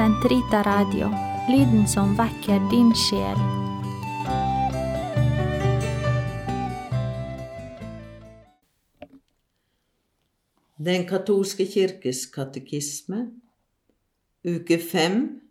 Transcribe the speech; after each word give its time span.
Sentrita 0.00 0.64
Radio, 0.64 1.12
lyden 1.52 1.84
som 1.84 2.16
vekker 2.16 2.56
din 2.70 2.88
sjel. 2.96 3.36
Den 10.80 11.04
katolske 11.04 11.68
kirkes 11.68 12.32
katekisme, 12.32 13.28
uke 14.48 14.80
fem, 14.80 15.44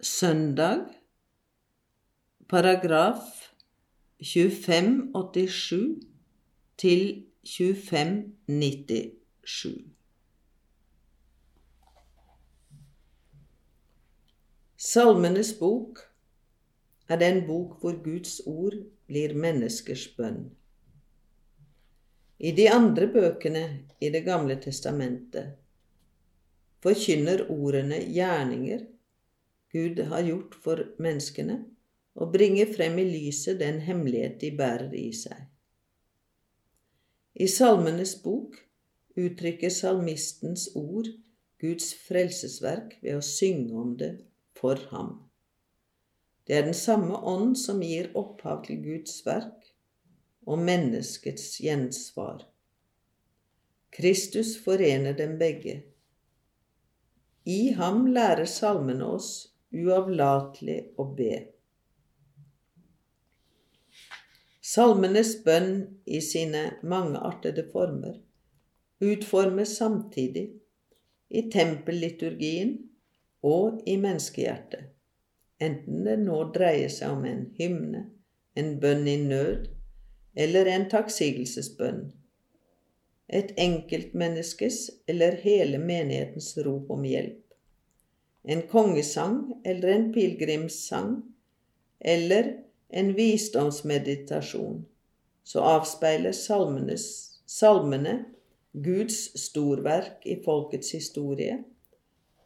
søndag, 0.00 0.88
paragraf 2.48 3.52
2587 4.16 6.00
til 6.80 7.28
2597. 7.44 9.92
Salmenes 14.82 15.52
bok 15.60 16.00
er 17.06 17.18
den 17.20 17.44
bok 17.46 17.76
hvor 17.78 18.00
Guds 18.02 18.40
ord 18.50 18.74
blir 19.06 19.30
menneskers 19.38 20.08
bønn. 20.16 20.40
I 22.42 22.50
de 22.56 22.64
andre 22.66 23.06
bøkene 23.06 23.62
i 24.02 24.08
Det 24.10 24.24
gamle 24.26 24.56
testamentet 24.64 25.52
forkynner 26.82 27.44
ordene 27.46 28.00
gjerninger 28.08 28.82
Gud 29.76 30.02
har 30.10 30.26
gjort 30.26 30.58
for 30.64 30.82
menneskene, 30.98 31.60
og 32.18 32.34
bringer 32.34 32.74
frem 32.74 32.98
i 32.98 33.06
lyset 33.06 33.62
den 33.62 33.78
hemmelighet 33.86 34.40
de 34.40 34.50
bærer 34.58 34.90
i 34.98 35.12
seg. 35.14 35.46
I 37.38 37.46
Salmenes 37.46 38.16
bok 38.26 38.58
uttrykker 39.14 39.70
salmistens 39.70 40.66
ord 40.74 41.14
Guds 41.62 41.94
frelsesverk 42.02 42.98
ved 42.98 43.22
å 43.22 43.24
synge 43.30 43.78
om 43.86 43.96
det 44.02 44.12
for 44.62 44.80
ham. 44.94 45.12
Det 46.46 46.56
er 46.56 46.66
den 46.66 46.78
samme 46.78 47.18
ånd 47.18 47.56
som 47.58 47.82
gir 47.82 48.10
opphav 48.18 48.62
til 48.66 48.80
Guds 48.82 49.20
verk 49.26 49.68
og 50.46 50.62
menneskets 50.62 51.58
gjensvar. 51.62 52.46
Kristus 53.92 54.56
forener 54.64 55.12
dem 55.18 55.36
begge. 55.38 55.82
I 57.44 57.74
ham 57.76 58.06
lærer 58.14 58.48
salmene 58.48 59.06
oss 59.18 59.30
uavlatelig 59.74 60.78
å 60.96 61.10
be. 61.18 61.32
Salmenes 64.62 65.34
bønn 65.44 65.72
i 66.06 66.22
sine 66.24 66.68
mangeartede 66.86 67.66
former 67.74 68.20
utformes 69.02 69.76
samtidig 69.76 70.44
i 71.28 71.42
tempelliturgien 71.50 72.76
og 73.42 73.82
i 73.86 73.96
menneskehjertet, 73.98 74.90
enten 75.62 76.04
det 76.06 76.16
nå 76.22 76.38
dreier 76.54 76.90
seg 76.92 77.16
om 77.16 77.24
en 77.26 77.44
hymne, 77.58 78.06
en 78.54 78.74
bønn 78.80 79.06
i 79.08 79.16
nød 79.22 79.68
eller 80.38 80.68
en 80.70 80.88
takksigelsesbønn, 80.92 82.04
et 83.32 83.52
enkeltmenneskes 83.60 84.78
eller 85.08 85.38
hele 85.42 85.80
menighetens 85.80 86.52
rop 86.66 86.90
om 86.92 87.04
hjelp, 87.08 87.40
en 88.42 88.62
kongesang 88.70 89.38
eller 89.64 89.88
en 89.94 90.08
pilegrimssang 90.14 91.14
eller 92.00 92.52
en 92.92 93.12
visdomsmeditasjon, 93.16 94.82
så 95.44 95.64
avspeiler 95.66 96.34
salmene 96.36 98.16
Guds 98.72 99.18
storverk 99.40 100.26
i 100.28 100.38
folkets 100.44 100.92
historie 100.96 101.58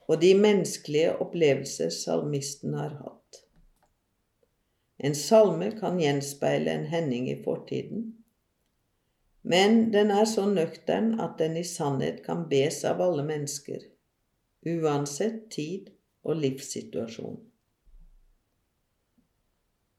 og 0.07 0.21
de 0.23 0.35
menneskelige 0.39 1.17
opplevelser 1.23 1.91
salmisten 1.91 2.75
har 2.79 2.95
hatt. 3.01 3.41
En 4.99 5.15
salme 5.15 5.73
kan 5.77 5.99
gjenspeile 6.01 6.73
en 6.73 6.87
hending 6.89 7.27
i 7.31 7.37
fortiden, 7.45 8.13
men 9.47 9.93
den 9.93 10.11
er 10.11 10.25
så 10.27 10.47
nøktern 10.51 11.21
at 11.23 11.37
den 11.39 11.59
i 11.61 11.65
sannhet 11.67 12.23
kan 12.25 12.47
bes 12.51 12.81
av 12.89 13.03
alle 13.05 13.23
mennesker, 13.27 13.85
uansett 14.67 15.45
tid 15.55 15.93
og 16.27 16.41
livssituasjon. 16.43 17.37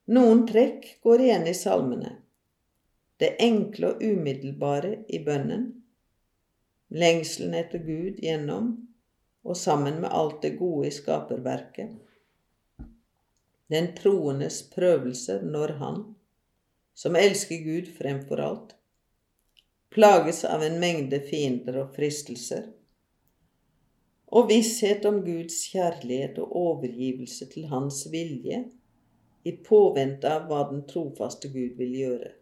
Noen 0.07 0.43
trekk 0.47 0.89
går 1.03 1.23
igjen 1.23 1.47
i 1.47 1.55
salmene. 1.55 2.13
Det 3.19 3.33
enkle 3.43 3.93
og 3.93 4.03
umiddelbare 4.03 4.93
i 5.07 5.19
bønnen, 5.23 5.65
lengselen 6.91 7.55
etter 7.57 7.81
Gud 7.83 8.19
gjennom 8.23 8.69
og 9.47 9.57
sammen 9.57 10.01
med 10.03 10.11
alt 10.11 10.41
det 10.43 10.57
gode 10.59 10.89
i 10.89 10.91
skaperverket. 10.91 11.95
Den 13.71 13.93
troendes 13.95 14.61
prøvelser 14.71 15.43
når 15.43 15.75
han, 15.81 16.01
som 16.95 17.15
elsker 17.15 17.63
Gud 17.63 17.91
fremfor 17.97 18.43
alt, 18.43 18.73
plages 19.93 20.43
av 20.45 20.63
en 20.63 20.79
mengde 20.83 21.19
fiender 21.29 21.79
og 21.83 21.95
fristelser, 21.95 22.67
og 24.27 24.49
visshet 24.51 25.05
om 25.07 25.21
Guds 25.23 25.61
kjærlighet 25.71 26.39
og 26.43 26.55
overgivelse 26.59 27.47
til 27.51 27.69
Hans 27.71 28.03
vilje 28.11 28.65
i 29.47 29.53
påvente 29.63 30.27
av 30.27 30.49
hva 30.49 30.65
den 30.71 30.83
trofaste 30.89 31.47
Gud 31.53 31.79
vil 31.79 31.93
gjøre. 31.95 32.33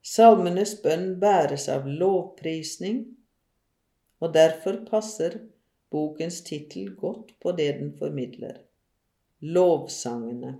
Salmenes 0.00 0.78
bønn 0.80 1.18
bæres 1.20 1.68
av 1.68 1.84
lovprisning 1.84 3.02
og 4.20 4.34
derfor 4.34 4.82
passer 4.88 5.38
bokens 5.90 6.40
tittel 6.46 6.92
godt 6.96 7.32
på 7.40 7.52
det 7.52 7.72
den 7.78 7.94
formidler– 7.98 8.60
lovsangene. 9.56 10.58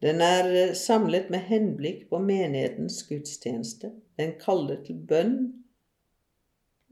Den 0.00 0.20
er 0.20 0.48
eh, 0.56 0.74
samlet 0.76 1.30
med 1.32 1.46
henblikk 1.48 2.06
på 2.08 2.20
menighetens 2.24 3.02
gudstjeneste. 3.08 3.92
Den 4.16 4.36
kaller 4.40 4.82
til 4.84 5.00
bønn 5.08 5.36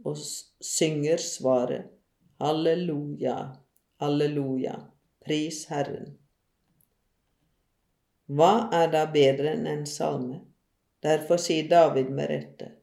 og 0.04 0.16
synger 0.64 1.20
svaret 1.20 1.88
Halleluja, 2.38 3.36
halleluja, 3.98 4.76
pris 5.24 5.64
Herren. 5.72 6.12
Hva 8.28 8.68
er 8.72 8.92
da 8.92 9.08
bedre 9.10 9.56
enn 9.56 9.66
en 9.66 9.86
salme? 9.88 10.44
Derfor 11.02 11.40
sier 11.42 11.66
David 11.70 12.12
med 12.14 12.30
rette 12.30 12.77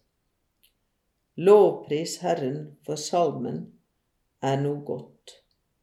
Lovpris 1.37 2.19
Herren, 2.23 2.77
for 2.87 2.95
salmen 2.95 3.57
er 4.39 4.61
noe 4.61 4.79
godt. 4.87 5.33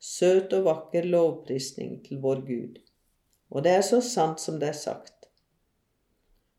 Søt 0.00 0.54
og 0.56 0.64
vakker 0.64 1.04
lovprisning 1.04 1.98
til 2.06 2.22
vår 2.24 2.40
Gud. 2.46 2.78
Og 3.52 3.66
det 3.66 3.74
er 3.76 3.84
så 3.84 4.00
sant 4.00 4.41
som 4.41 4.56
det 4.62 4.70
er 4.70 4.78
sagt. 4.78 5.28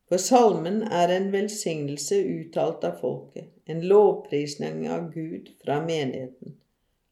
For 0.05 0.21
salmen 0.21 0.83
er 0.93 1.09
en 1.09 1.31
velsignelse 1.33 2.21
uttalt 2.35 2.85
av 2.85 3.01
folket, 3.01 3.49
en 3.65 3.81
lovprisning 3.81 4.85
av 4.85 5.09
Gud 5.17 5.49
fra 5.63 5.79
menigheten. 5.81 6.59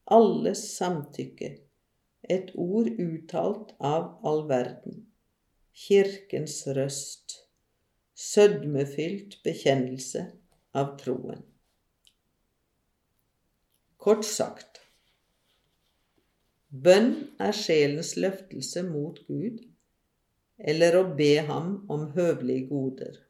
Alles 0.06 0.62
samtykke, 0.76 1.56
et 2.30 2.54
ord 2.54 2.94
uttalt 2.94 3.74
av 3.82 4.12
all 4.22 4.44
verden. 4.46 5.08
Kirkens 5.74 6.60
røst, 6.78 7.40
sødmefylt 8.14 9.40
bekjennelse 9.42 10.28
av 10.78 10.94
troen. 11.02 11.42
Kort 14.02 14.24
sagt 14.26 14.80
Bønn 16.84 17.12
er 17.38 17.52
sjelens 17.54 18.16
løftelse 18.18 18.82
mot 18.82 19.20
Gud, 19.28 19.60
eller 20.58 20.96
å 20.98 21.02
be 21.20 21.36
ham 21.46 21.68
om 21.92 22.08
høvelige 22.16 22.64
goder. 22.72 23.20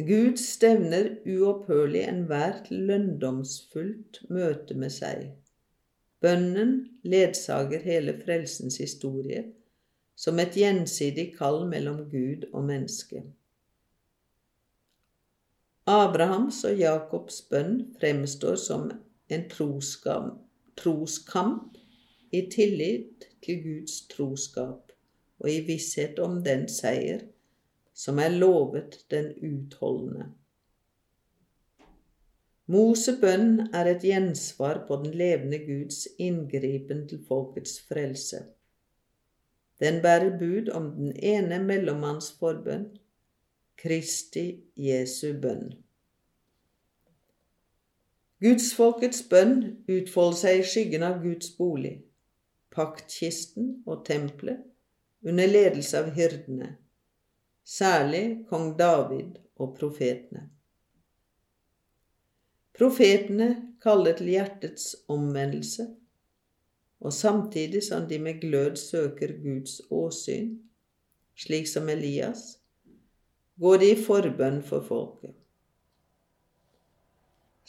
Gud 0.00 0.40
stevner 0.40 1.10
uopphørlig 1.28 2.06
enhver 2.06 2.62
til 2.70 2.86
lønndomsfullt 2.88 4.22
møte 4.32 4.78
med 4.78 4.96
seg. 4.96 5.28
Bønnen 6.24 6.72
ledsager 7.04 7.84
hele 7.84 8.16
frelsens 8.24 8.80
historie 8.80 9.44
som 10.16 10.40
et 10.40 10.56
gjensidig 10.56 11.34
kall 11.36 11.66
mellom 11.68 12.06
Gud 12.08 12.48
og 12.54 12.64
menneske. 12.72 13.26
Abrahams 15.90 16.60
og 16.64 16.78
Jakobs 16.78 17.40
bønn 17.50 17.78
fremstår 17.98 18.56
som 18.56 18.90
en 19.32 19.48
troskamp 20.78 21.78
i 22.30 22.44
tillit 22.50 23.26
til 23.42 23.62
Guds 23.64 23.96
troskap 24.12 24.92
og 25.42 25.50
i 25.50 25.58
visshet 25.66 26.20
om 26.22 26.38
den 26.46 26.68
seier 26.70 27.26
som 27.92 28.18
er 28.22 28.30
lovet 28.30 29.00
den 29.10 29.32
utholdende. 29.42 30.28
Mosebønn 32.70 33.74
er 33.74 33.90
et 33.90 34.06
gjensvar 34.06 34.84
på 34.86 35.02
den 35.02 35.16
levende 35.18 35.58
Guds 35.66 36.06
inngripen 36.14 37.08
til 37.10 37.24
folkets 37.26 37.80
frelse. 37.88 38.44
Den 39.82 39.98
bærer 40.02 40.38
bud 40.38 40.70
om 40.70 40.92
den 40.94 41.16
ene 41.16 41.58
mellommanns 41.58 42.30
forbønn, 42.38 42.86
Kristi 43.82 44.62
Jesu 44.78 45.32
bønn. 45.42 45.72
Gudsfolkets 48.42 49.24
bønn 49.26 49.56
utfolder 49.90 50.38
seg 50.38 50.60
i 50.60 50.68
skyggen 50.70 51.02
av 51.06 51.16
Guds 51.24 51.50
bolig, 51.56 51.96
paktkisten 52.70 53.72
og 53.82 54.04
tempelet, 54.06 54.62
under 55.26 55.50
ledelse 55.50 55.98
av 55.98 56.12
hyrdene, 56.14 56.70
særlig 57.66 58.22
kong 58.52 58.76
David 58.78 59.42
og 59.58 59.74
profetene. 59.80 60.46
Profetene 62.78 63.50
kaller 63.82 64.14
til 64.22 64.30
hjertets 64.36 64.88
omvendelse, 65.10 65.90
og 67.02 67.18
samtidig 67.18 67.82
som 67.90 68.06
de 68.06 68.22
med 68.22 68.38
glød 68.46 68.78
søker 68.78 69.34
Guds 69.42 69.80
åsyn, 69.90 70.60
slik 71.34 71.66
som 71.66 71.90
Elias, 71.90 72.61
går 73.62 73.76
de 73.82 73.88
i 73.92 74.00
forbønn 74.08 74.58
for 74.66 74.80
folket. 74.86 75.34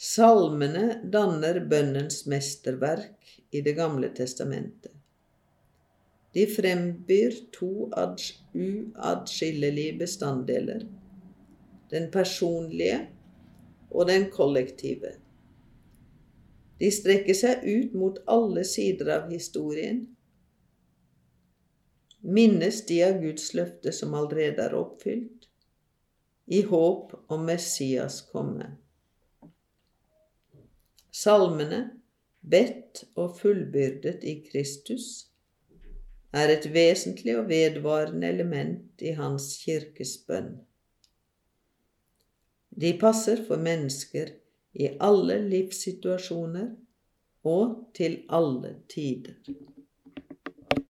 Salmene 0.04 0.86
danner 1.12 1.56
bønnens 1.70 2.18
mesterverk 2.26 3.18
i 3.54 3.60
Det 3.62 3.74
gamle 3.78 4.08
testamentet. 4.16 4.92
De 6.34 6.46
frembyr 6.50 7.32
to 7.54 7.70
uatskillelige 7.94 9.98
bestanddeler 10.00 10.82
den 11.94 12.10
personlige 12.10 13.08
og 13.90 14.08
den 14.08 14.30
kollektive. 14.30 15.12
De 16.80 16.90
strekker 16.90 17.36
seg 17.38 17.62
ut 17.62 17.94
mot 17.94 18.18
alle 18.30 18.64
sider 18.66 19.12
av 19.14 19.28
historien. 19.30 20.00
Minnes 22.24 22.80
de 22.88 22.98
av 23.06 23.20
Guds 23.22 23.52
løfte 23.54 23.92
som 23.94 24.16
allerede 24.18 24.64
er 24.64 24.74
oppfylt, 24.74 25.46
i 26.46 26.62
håp 26.62 27.12
om 27.32 27.44
Messias 27.46 28.20
komme. 28.32 28.74
Salmene, 31.14 31.80
bedt 32.40 33.04
og 33.16 33.38
fullbyrdet 33.38 34.24
i 34.26 34.34
Kristus, 34.50 35.28
er 36.34 36.50
et 36.50 36.66
vesentlig 36.74 37.36
og 37.38 37.48
vedvarende 37.48 38.28
element 38.28 39.02
i 39.02 39.14
Hans 39.14 39.52
kirkes 39.62 40.16
bønn. 40.26 40.56
De 42.74 42.90
passer 42.98 43.44
for 43.46 43.62
mennesker 43.62 44.34
i 44.74 44.88
alle 44.98 45.38
livssituasjoner 45.46 46.72
og 47.46 47.76
til 47.94 48.24
alle 48.28 48.74
tider. 48.90 49.38